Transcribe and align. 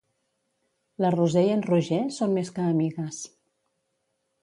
La 1.05 1.11
Roser 1.17 1.45
i 1.49 1.53
en 1.57 1.63
Roger 1.69 2.01
són 2.19 2.35
més 2.41 2.53
que 2.59 2.67
amigues. 2.73 3.25